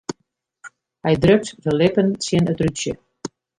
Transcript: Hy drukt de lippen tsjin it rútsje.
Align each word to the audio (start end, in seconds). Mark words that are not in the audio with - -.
Hy 1.03 1.13
drukt 1.23 1.49
de 1.65 1.71
lippen 1.79 2.09
tsjin 2.19 2.49
it 2.51 2.59
rútsje. 2.63 2.93